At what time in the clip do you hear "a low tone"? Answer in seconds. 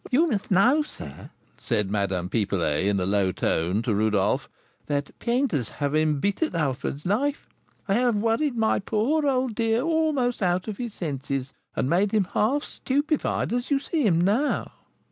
2.99-3.83